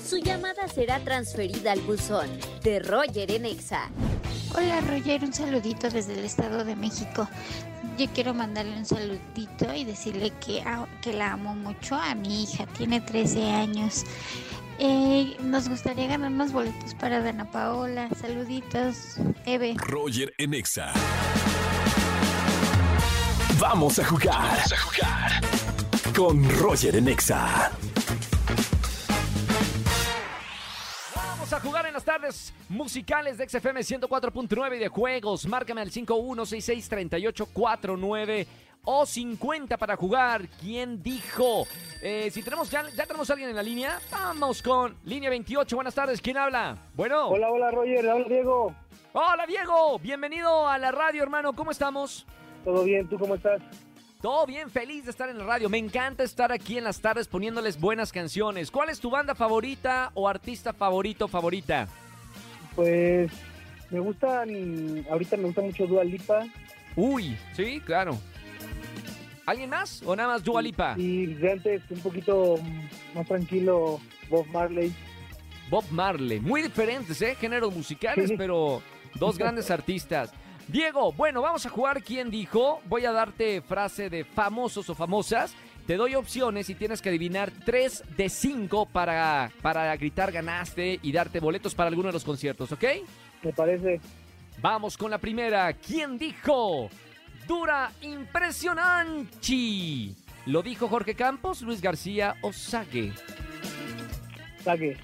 Su 0.08 0.16
llamada 0.16 0.66
será 0.68 0.98
transferida 1.00 1.72
al 1.72 1.80
buzón 1.80 2.28
de 2.62 2.80
Roger 2.80 3.30
en 3.30 3.44
Exa. 3.44 3.90
Hola 4.56 4.80
Roger, 4.80 5.22
un 5.22 5.34
saludito 5.34 5.90
desde 5.90 6.14
el 6.14 6.24
Estado 6.24 6.64
de 6.64 6.74
México. 6.74 7.28
Yo 7.98 8.06
quiero 8.14 8.32
mandarle 8.32 8.74
un 8.78 8.86
saludito 8.86 9.74
y 9.74 9.84
decirle 9.84 10.32
que, 10.40 10.64
que 11.02 11.12
la 11.12 11.32
amo 11.32 11.54
mucho 11.54 11.94
a 11.96 12.14
mi 12.14 12.44
hija, 12.44 12.64
tiene 12.66 13.02
13 13.02 13.50
años. 13.50 14.04
Eh, 14.80 15.36
nos 15.40 15.68
gustaría 15.68 16.06
ganar 16.06 16.30
unos 16.30 16.52
boletos 16.52 16.94
para 16.94 17.20
Dana 17.20 17.50
Paola. 17.50 18.08
Saluditos, 18.20 19.16
Eve. 19.44 19.74
Roger 19.76 20.32
Enexa. 20.38 20.92
Vamos 23.58 23.98
a 23.98 24.04
jugar. 24.04 24.36
Vamos 24.36 24.72
a 24.72 24.78
jugar. 24.78 25.32
Con 26.14 26.48
Roger 26.60 26.94
Enexa. 26.94 27.72
Vamos 31.16 31.52
a 31.52 31.58
jugar 31.60 31.86
en 31.86 31.94
las 31.94 32.04
tardes 32.04 32.52
musicales 32.68 33.38
de 33.38 33.48
XFM 33.48 33.80
104.9 33.80 34.76
y 34.76 34.78
de 34.78 34.86
juegos. 34.88 35.48
Márcame 35.48 35.80
al 35.80 35.90
51663849 35.90 38.46
o 38.84 39.04
50 39.06 39.76
para 39.76 39.96
jugar. 39.96 40.48
¿Quién 40.60 41.02
dijo? 41.02 41.66
Eh, 42.02 42.30
si 42.30 42.42
tenemos 42.42 42.70
ya, 42.70 42.88
ya 42.90 43.06
tenemos 43.06 43.28
a 43.28 43.32
alguien 43.32 43.50
en 43.50 43.56
la 43.56 43.62
línea, 43.62 43.98
vamos 44.10 44.62
con 44.62 44.96
línea 45.04 45.30
28. 45.30 45.74
Buenas 45.76 45.94
tardes, 45.94 46.20
¿quién 46.20 46.36
habla? 46.36 46.76
Bueno. 46.94 47.28
Hola, 47.28 47.50
hola 47.50 47.70
Roger, 47.70 48.06
hola 48.06 48.28
Diego. 48.28 48.74
Hola 49.12 49.46
Diego, 49.46 49.98
bienvenido 49.98 50.68
a 50.68 50.78
la 50.78 50.92
radio, 50.92 51.22
hermano. 51.22 51.52
¿Cómo 51.52 51.70
estamos? 51.70 52.26
Todo 52.64 52.84
bien, 52.84 53.08
¿tú 53.08 53.18
cómo 53.18 53.34
estás? 53.34 53.60
Todo 54.20 54.46
bien, 54.46 54.68
feliz 54.68 55.04
de 55.04 55.12
estar 55.12 55.28
en 55.28 55.38
la 55.38 55.44
radio. 55.44 55.68
Me 55.68 55.78
encanta 55.78 56.24
estar 56.24 56.50
aquí 56.50 56.76
en 56.76 56.84
las 56.84 57.00
tardes 57.00 57.28
poniéndoles 57.28 57.78
buenas 57.78 58.10
canciones. 58.10 58.70
¿Cuál 58.70 58.90
es 58.90 58.98
tu 58.98 59.10
banda 59.10 59.34
favorita 59.34 60.10
o 60.14 60.28
artista 60.28 60.72
favorito 60.72 61.28
favorita? 61.28 61.86
Pues 62.74 63.30
me 63.90 64.00
gustan, 64.00 65.06
ahorita 65.10 65.36
me 65.36 65.44
gusta 65.44 65.62
mucho 65.62 65.86
Dua 65.86 66.02
Lipa. 66.04 66.46
Uy, 66.96 67.36
sí, 67.54 67.80
claro. 67.84 68.18
¿Alguien 69.48 69.70
más 69.70 70.02
o 70.04 70.14
nada 70.14 70.28
más 70.34 70.44
Dua 70.44 70.60
Lipa? 70.60 70.94
Y 70.98 71.24
de 71.26 71.52
antes 71.52 71.82
un 71.88 72.00
poquito 72.00 72.56
más 73.14 73.26
tranquilo 73.26 73.98
Bob 74.28 74.46
Marley. 74.48 74.92
Bob 75.70 75.84
Marley, 75.90 76.38
muy 76.38 76.60
diferentes, 76.60 77.20
¿eh? 77.22 77.34
Géneros 77.34 77.74
musicales, 77.74 78.28
Sí. 78.28 78.34
pero 78.36 78.82
dos 79.14 79.38
grandes 79.38 79.70
artistas. 79.70 80.32
Diego, 80.66 81.12
bueno, 81.12 81.40
vamos 81.40 81.64
a 81.64 81.70
jugar 81.70 82.02
¿Quién 82.02 82.30
dijo? 82.30 82.82
Voy 82.84 83.06
a 83.06 83.12
darte 83.12 83.62
frase 83.62 84.10
de 84.10 84.24
famosos 84.24 84.90
o 84.90 84.94
famosas. 84.94 85.54
Te 85.86 85.96
doy 85.96 86.14
opciones 86.14 86.68
y 86.68 86.74
tienes 86.74 87.00
que 87.00 87.08
adivinar 87.08 87.50
tres 87.64 88.04
de 88.18 88.28
cinco 88.28 88.84
para, 88.84 89.50
para 89.62 89.96
gritar 89.96 90.30
ganaste 90.30 91.00
y 91.02 91.10
darte 91.10 91.40
boletos 91.40 91.74
para 91.74 91.88
alguno 91.88 92.08
de 92.08 92.12
los 92.12 92.24
conciertos, 92.24 92.70
¿ok? 92.72 92.84
Me 93.42 93.52
parece. 93.54 93.98
Vamos 94.60 94.98
con 94.98 95.10
la 95.10 95.16
primera. 95.16 95.72
¿Quién 95.72 96.18
dijo? 96.18 96.90
Dura 97.48 97.90
impresionante. 98.02 100.14
¿Lo 100.44 100.62
dijo 100.62 100.86
Jorge 100.86 101.14
Campos, 101.14 101.62
Luis 101.62 101.80
García 101.80 102.36
o 102.42 102.52
Sague? 102.52 103.12
Saque. 104.62 104.98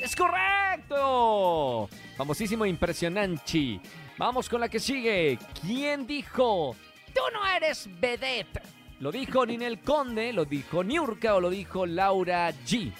¡Es 0.00 0.16
correcto! 0.16 1.90
Famosísimo 2.16 2.64
impresionante. 2.64 3.78
Vamos 4.16 4.48
con 4.48 4.60
la 4.60 4.70
que 4.70 4.80
sigue. 4.80 5.38
¿Quién 5.60 6.06
dijo? 6.06 6.74
Tú 7.14 7.20
no 7.32 7.46
eres 7.46 7.88
vedette. 8.00 8.62
¿Lo 9.00 9.12
dijo 9.12 9.44
Ninel 9.44 9.80
Conde, 9.80 10.32
lo 10.32 10.46
dijo 10.46 10.82
Niurka 10.82 11.34
o 11.34 11.40
lo 11.40 11.50
dijo 11.50 11.84
Laura 11.84 12.50
G? 12.52 12.90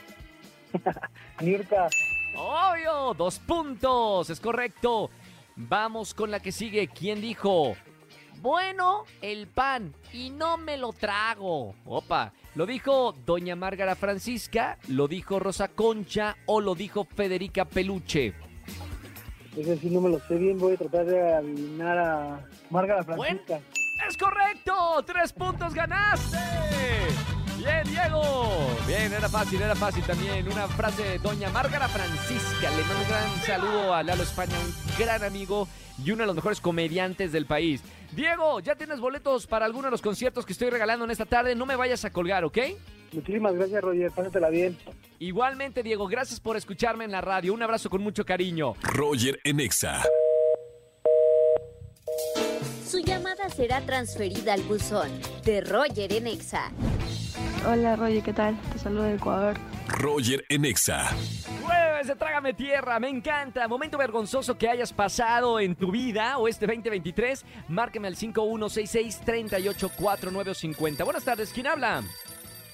Niurka. 1.41 1.89
Obvio, 2.37 3.15
dos 3.15 3.39
puntos, 3.39 4.29
es 4.29 4.41
correcto. 4.41 5.11
Vamos 5.57 6.13
con 6.13 6.31
la 6.31 6.41
que 6.41 6.53
sigue. 6.53 6.89
¿Quién 6.89 7.21
dijo? 7.21 7.77
Bueno, 8.43 9.05
el 9.21 9.47
pan 9.47 9.95
y 10.13 10.31
no 10.31 10.57
me 10.57 10.77
lo 10.77 10.93
trago. 10.93 11.77
Opa, 11.85 12.33
¿lo 12.57 12.67
dijo 12.67 13.15
Doña 13.25 13.55
Márgara 13.55 13.95
Francisca? 13.95 14.79
¿Lo 14.89 15.07
dijo 15.07 15.39
Rosa 15.39 15.69
Concha 15.69 16.37
o 16.47 16.61
lo 16.61 16.75
dijo 16.75 17.05
Federica 17.05 17.65
Peluche? 17.65 18.35
Ese 19.57 19.77
sí 19.77 19.91
no 19.91 20.01
me 20.01 20.09
lo 20.09 20.19
sé 20.27 20.35
bien, 20.35 20.59
voy 20.59 20.75
a 20.75 20.77
tratar 20.77 21.07
de 21.07 21.35
adivinar 21.35 21.99
a 21.99 22.49
Márgara 22.69 23.05
Francisca. 23.05 23.61
¡Es 24.09 24.17
correcto! 24.17 25.05
¡Tres 25.07 25.33
puntos 25.33 25.73
ganaste! 25.73 26.39
Bien, 27.63 27.85
Diego. 27.85 28.77
Bien, 28.89 29.13
era 29.13 29.29
fácil, 29.29 29.63
era 29.63 29.77
fácil 29.77 30.03
también. 30.03 30.47
Una 30.51 30.67
frase 30.67 31.03
de 31.05 31.19
Doña 31.19 31.49
Márgara 31.51 31.87
Francisca. 31.89 32.71
Le 32.71 32.83
mando 32.83 33.03
un 33.03 33.09
gran 33.09 33.43
saludo 33.47 33.95
a 33.95 34.03
Lalo 34.03 34.25
España, 34.25 34.55
un 34.59 34.99
gran 34.99 35.23
amigo 35.23 35.69
y 36.05 36.11
uno 36.11 36.23
de 36.23 36.27
los 36.27 36.35
mejores 36.35 36.61
comediantes 36.61 37.31
del 37.31 37.47
país. 37.47 37.81
Diego, 38.11 38.59
ya 38.59 38.75
tienes 38.75 38.99
boletos 38.99 39.47
para 39.47 39.65
alguno 39.65 39.87
de 39.87 39.93
los 39.93 40.03
conciertos 40.03 40.45
que 40.45 40.55
estoy 40.55 40.71
regalando 40.71 41.05
en 41.05 41.13
esta 41.13 41.25
tarde. 41.25 41.55
No 41.55 41.65
me 41.65 41.77
vayas 41.77 42.05
a 42.05 42.11
colgar, 42.11 42.45
¿ok? 42.45 42.59
Muchísimas 43.13 43.55
gracias, 43.55 43.81
Roger. 43.81 44.11
Pásatela 44.11 44.49
bien. 44.49 44.77
Igualmente, 45.21 45.85
Diego, 45.85 46.09
gracias 46.09 46.41
por 46.41 46.57
escucharme 46.57 47.05
en 47.05 47.13
la 47.13 47.21
radio. 47.21 47.55
Un 47.55 47.63
abrazo 47.63 47.89
con 47.91 48.03
mucho 48.03 48.25
cariño. 48.25 48.75
Roger 48.83 49.39
Enexa. 49.45 50.03
Su 52.85 52.99
llamada 52.99 53.49
será 53.49 53.81
transferida 53.81 54.53
al 54.53 54.63
buzón 54.63 55.09
de 55.45 55.63
Roger 55.63 56.13
en 56.13 56.27
Exa. 56.27 56.71
Hola 57.65 57.95
Roger, 57.95 58.25
¿qué 58.25 58.33
tal? 58.33 58.57
Te 58.73 58.79
saludo 58.79 59.05
de 59.05 59.15
Ecuador. 59.15 59.57
Roger 59.87 60.45
Enexa. 60.49 61.11
Jueves 61.63 62.09
de 62.09 62.17
Trágame 62.17 62.55
Tierra, 62.55 62.99
me 62.99 63.09
encanta. 63.09 63.69
Momento 63.69 63.97
vergonzoso 63.97 64.59
que 64.59 64.69
hayas 64.69 64.93
pasado 64.93 65.61
en 65.61 65.77
tu 65.77 65.93
vida 65.93 66.39
o 66.39 66.49
este 66.49 66.67
2023. 66.67 67.45
Márqueme 67.69 68.09
al 68.09 68.17
5166-384950. 68.17 71.05
Buenas 71.05 71.25
tardes, 71.25 71.53
¿quién 71.53 71.69
habla? 71.69 72.03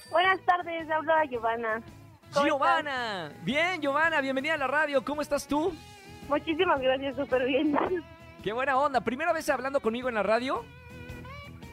Buenas 0.09 0.43
tardes, 0.43 0.89
habla 0.89 1.23
Giovanna. 1.29 1.83
¿Cómo 2.33 2.47
Giovanna. 2.47 3.31
Bien, 3.43 3.79
Giovanna, 3.81 4.21
bienvenida 4.21 4.55
a 4.55 4.57
la 4.57 4.65
radio. 4.67 5.05
¿Cómo 5.05 5.21
estás 5.21 5.47
tú? 5.47 5.71
Muchísimas 6.27 6.81
gracias, 6.81 7.15
súper 7.15 7.45
bien. 7.45 7.77
Qué 8.43 8.53
buena 8.53 8.75
onda. 8.77 9.01
¿Primera 9.01 9.33
vez 9.33 9.47
hablando 9.49 9.81
conmigo 9.81 10.09
en 10.09 10.15
la 10.15 10.23
radio? 10.23 10.65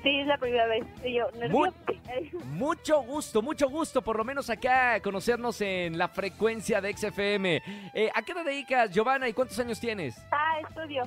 Sí, 0.06 0.20
es 0.20 0.26
la 0.28 0.38
primera 0.38 0.68
vez. 0.68 0.84
Yo. 1.02 1.26
Mucho 2.44 3.02
gusto, 3.02 3.42
mucho 3.42 3.68
gusto, 3.68 4.02
por 4.02 4.16
lo 4.16 4.22
menos 4.22 4.48
acá 4.48 5.00
conocernos 5.00 5.60
en 5.60 5.98
la 5.98 6.06
frecuencia 6.06 6.80
de 6.80 6.96
XFM. 6.96 7.60
Eh, 7.92 8.08
¿A 8.14 8.22
qué 8.22 8.32
te 8.32 8.44
dedicas, 8.44 8.92
Giovanna, 8.92 9.28
y 9.28 9.32
cuántos 9.32 9.58
años 9.58 9.80
tienes? 9.80 10.16
Ah, 10.30 10.60
estudio. 10.60 11.02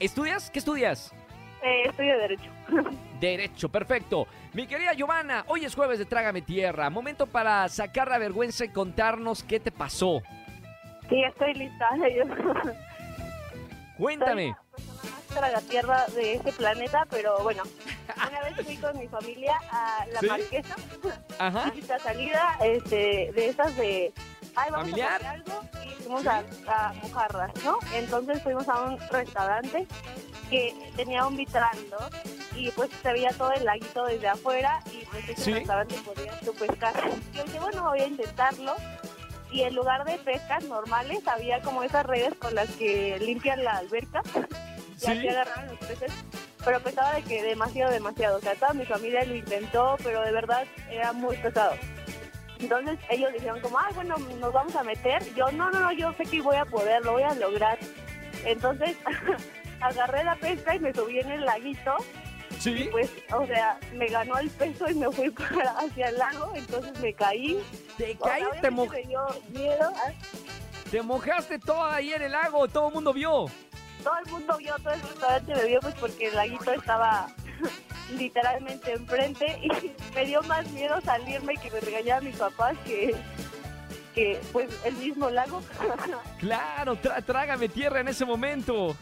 ¿Estudias? 0.00 0.50
¿Qué 0.50 0.58
estudias? 0.58 1.14
Eh, 1.62 1.82
estudio 1.88 2.18
Derecho. 2.18 2.50
Derecho, 3.20 3.68
perfecto. 3.68 4.26
Mi 4.54 4.66
querida 4.66 4.92
Giovanna, 4.94 5.44
hoy 5.46 5.64
es 5.64 5.72
jueves 5.76 6.00
de 6.00 6.04
Trágame 6.04 6.42
Tierra. 6.42 6.90
Momento 6.90 7.28
para 7.28 7.68
sacar 7.68 8.08
la 8.08 8.18
vergüenza 8.18 8.64
y 8.64 8.70
contarnos 8.70 9.44
qué 9.44 9.60
te 9.60 9.70
pasó. 9.70 10.20
Sí, 11.08 11.22
estoy 11.22 11.54
lista. 11.54 11.88
Yo 12.16 12.24
Cuéntame. 13.96 14.56
soy 15.28 15.40
la 15.40 15.60
tierra 15.60 16.06
de 16.14 16.34
este 16.34 16.52
planeta, 16.52 17.06
pero 17.10 17.42
bueno, 17.42 17.62
fui 18.62 18.76
con 18.76 18.98
mi 18.98 19.08
familia 19.08 19.58
a 19.70 20.06
La 20.12 20.20
¿Sí? 20.20 20.26
Marquesa, 20.26 20.76
Ajá. 21.38 21.70
visita 21.74 21.98
salida 21.98 22.56
este, 22.62 23.32
de 23.34 23.48
esas 23.48 23.76
de... 23.76 24.12
Ay, 24.56 24.70
vamos 24.70 24.90
¿Familiar? 24.90 25.14
a 25.14 25.18
comer 25.18 25.26
algo 25.26 25.62
y 25.84 26.02
fuimos 26.02 26.26
a, 26.26 26.42
a 26.68 26.92
mojarras, 27.02 27.52
¿no? 27.64 27.78
Entonces 27.94 28.42
fuimos 28.42 28.68
a 28.68 28.82
un 28.82 28.98
restaurante 29.10 29.86
que 30.48 30.92
tenía 30.96 31.26
un 31.26 31.36
vitral, 31.36 31.76
¿no? 31.90 31.98
Y 32.56 32.70
pues 32.70 32.88
se 33.02 33.12
veía 33.12 33.30
todo 33.32 33.52
el 33.52 33.64
laguito 33.64 34.04
desde 34.04 34.28
afuera 34.28 34.80
y 34.92 35.04
pues 35.06 35.28
ese 35.28 35.42
¿Sí? 35.42 35.52
restaurante 35.54 35.96
podías 36.04 36.38
tú 36.40 36.54
pescar. 36.54 36.94
Yo 37.32 37.42
dije, 37.44 37.58
bueno, 37.58 37.82
voy 37.82 38.00
a 38.00 38.06
intentarlo. 38.06 38.76
Y 39.50 39.62
en 39.62 39.74
lugar 39.74 40.04
de 40.04 40.18
pescas 40.18 40.64
normales, 40.64 41.26
había 41.28 41.60
como 41.62 41.82
esas 41.84 42.04
redes 42.06 42.34
con 42.34 42.54
las 42.54 42.68
que 42.70 43.18
limpian 43.20 43.64
la 43.64 43.78
alberca. 43.78 44.22
Y 44.94 45.06
¿Sí? 45.06 45.10
así 45.10 45.28
agarraban 45.28 45.66
los 45.66 45.78
peces. 45.80 46.12
Pero 46.64 46.80
pesaba 46.80 47.12
de 47.14 47.22
que 47.22 47.42
demasiado, 47.42 47.92
demasiado. 47.92 48.38
O 48.38 48.40
sea, 48.40 48.54
toda 48.54 48.72
mi 48.72 48.86
familia 48.86 49.24
lo 49.24 49.34
intentó, 49.34 49.96
pero 50.02 50.22
de 50.22 50.32
verdad 50.32 50.64
era 50.90 51.12
muy 51.12 51.36
pesado. 51.36 51.74
Entonces 52.58 52.98
ellos 53.10 53.32
dijeron 53.32 53.60
como, 53.60 53.78
ah, 53.78 53.90
bueno, 53.94 54.16
nos 54.40 54.52
vamos 54.52 54.74
a 54.76 54.82
meter. 54.82 55.22
Yo, 55.34 55.50
no, 55.52 55.70
no, 55.70 55.80
no, 55.80 55.92
yo 55.92 56.12
sé 56.14 56.24
que 56.24 56.40
voy 56.40 56.56
a 56.56 56.64
poder, 56.64 57.04
lo 57.04 57.12
voy 57.12 57.22
a 57.22 57.34
lograr. 57.34 57.78
Entonces 58.44 58.96
agarré 59.80 60.24
la 60.24 60.36
pesca 60.36 60.74
y 60.74 60.78
me 60.80 60.94
subí 60.94 61.18
en 61.20 61.30
el 61.32 61.44
laguito. 61.44 61.96
Sí. 62.58 62.88
Pues, 62.90 63.10
o 63.32 63.44
sea, 63.46 63.78
me 63.92 64.06
ganó 64.06 64.38
el 64.38 64.48
peso 64.48 64.88
y 64.88 64.94
me 64.94 65.10
fui 65.10 65.28
para 65.30 65.72
hacia 65.78 66.08
el 66.08 66.16
lago. 66.18 66.52
Entonces 66.54 66.98
me 67.00 67.12
caí. 67.12 67.62
Te 67.98 68.16
caíste, 68.16 68.16
te, 68.16 68.68
obviamente 68.68 68.70
mo- 68.70 68.86
me 68.86 69.02
dio 69.02 69.26
miedo. 69.50 69.92
¿ah? 69.96 70.12
te 70.90 71.02
mojaste 71.02 71.58
toda 71.58 71.96
ahí 71.96 72.12
en 72.12 72.22
el 72.22 72.32
lago, 72.32 72.68
todo 72.68 72.88
el 72.88 72.94
mundo 72.94 73.12
vio. 73.12 73.46
Todo 74.04 74.18
el 74.22 74.30
mundo 74.30 74.56
vio, 74.58 74.76
todo 74.76 74.92
el 74.92 75.00
restaurante 75.00 75.54
me 75.54 75.64
vio, 75.64 75.80
pues 75.80 75.94
porque 75.94 76.26
el 76.26 76.36
laguito 76.36 76.72
estaba 76.72 77.26
literalmente 78.16 78.92
enfrente 78.92 79.58
y 79.62 79.92
me 80.14 80.26
dio 80.26 80.42
más 80.42 80.70
miedo 80.72 81.00
salirme 81.00 81.54
y 81.54 81.56
que 81.56 81.70
me 81.70 81.80
regañaran 81.80 82.24
mis 82.24 82.36
papás 82.36 82.76
que, 82.84 83.16
que 84.14 84.38
pues 84.52 84.68
el 84.84 84.94
mismo 84.96 85.30
lago. 85.30 85.62
Claro, 86.38 86.96
trágame 86.96 87.70
tierra 87.70 88.00
en 88.00 88.08
ese 88.08 88.26
momento. 88.26 88.94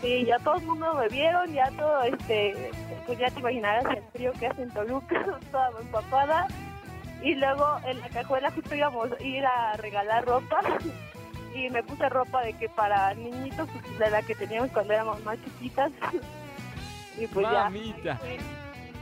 Sí, 0.00 0.24
ya 0.24 0.38
todo 0.38 0.56
el 0.56 0.62
mundo 0.62 0.94
me 0.94 1.08
vieron, 1.08 1.52
ya 1.52 1.68
todo, 1.76 2.02
este, 2.04 2.70
pues 3.06 3.18
ya 3.18 3.28
te 3.30 3.40
imaginarás 3.40 3.84
el 3.96 4.04
frío 4.12 4.32
que 4.34 4.46
hace 4.46 4.62
en 4.62 4.70
Toluca, 4.70 5.24
toda 5.50 5.70
empapada. 5.80 6.46
Y 7.22 7.34
luego 7.34 7.80
en 7.84 7.98
la 7.98 8.08
cajuela 8.10 8.52
justo 8.52 8.74
íbamos 8.76 9.10
a 9.10 9.22
ir 9.22 9.44
a 9.44 9.72
regalar 9.78 10.24
ropa 10.24 10.60
y 11.56 11.70
me 11.70 11.82
puse 11.82 12.08
ropa 12.08 12.42
de 12.42 12.52
que 12.54 12.68
para 12.68 13.14
niñitos, 13.14 13.68
pues, 13.68 13.98
de 13.98 14.10
la 14.10 14.22
que 14.22 14.34
teníamos 14.34 14.70
cuando 14.70 14.92
éramos 14.92 15.22
más 15.24 15.38
chiquitas. 15.42 15.90
Y 17.18 17.26
pues 17.28 17.46
Mamita. 17.46 18.20
ya, 18.20 18.20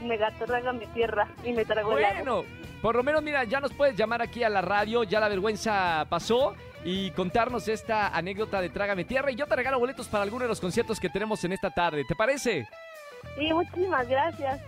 me 0.05 0.15
gato 0.15 0.45
traga 0.45 0.71
mi 0.71 0.85
tierra 0.87 1.27
y 1.43 1.51
me 1.51 1.65
tragó 1.65 1.97
el. 1.97 2.05
Bueno, 2.05 2.45
por 2.81 2.95
lo 2.95 3.03
menos, 3.03 3.21
mira, 3.21 3.43
ya 3.43 3.59
nos 3.59 3.73
puedes 3.73 3.97
llamar 3.97 4.21
aquí 4.21 4.41
a 4.43 4.47
la 4.47 4.61
radio, 4.61 5.03
ya 5.03 5.19
la 5.19 5.27
vergüenza 5.27 6.05
pasó 6.07 6.55
y 6.85 7.11
contarnos 7.11 7.67
esta 7.67 8.07
anécdota 8.15 8.61
de 8.61 8.69
Trágame 8.69 9.03
Tierra 9.03 9.31
y 9.31 9.35
yo 9.35 9.47
te 9.47 9.55
regalo 9.55 9.79
boletos 9.79 10.07
para 10.07 10.23
alguno 10.23 10.43
de 10.43 10.49
los 10.49 10.61
conciertos 10.61 10.99
que 10.99 11.09
tenemos 11.09 11.43
en 11.43 11.51
esta 11.51 11.71
tarde. 11.71 12.05
¿Te 12.07 12.15
parece? 12.15 12.67
Sí, 13.37 13.51
muchísimas 13.51 14.07
gracias. 14.07 14.61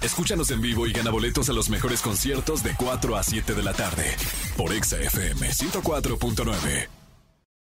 Escúchanos 0.00 0.50
en 0.50 0.60
vivo 0.60 0.86
y 0.86 0.92
gana 0.92 1.10
boletos 1.10 1.50
a 1.50 1.52
los 1.52 1.68
mejores 1.70 2.00
conciertos 2.00 2.62
de 2.62 2.74
4 2.76 3.16
a 3.16 3.22
7 3.22 3.54
de 3.54 3.62
la 3.62 3.72
tarde 3.72 4.16
por 4.56 4.72
Exa 4.72 4.98
FM 4.98 5.48
104.9. 5.48 7.07